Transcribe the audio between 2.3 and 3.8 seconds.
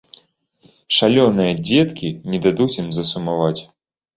не дадуць ім засумаваць.